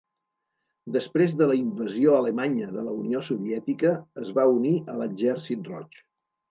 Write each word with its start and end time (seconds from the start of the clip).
Després 0.95 1.35
de 1.41 1.49
la 1.51 1.57
invasió 1.59 2.17
alemanya 2.21 2.71
de 2.79 2.87
la 2.89 2.97
Unió 3.05 3.23
Soviètica 3.31 3.93
es 4.25 4.37
va 4.41 4.51
unir 4.59 4.77
a 4.97 5.01
l'Exèrcit 5.05 5.73
Roig. 5.75 6.07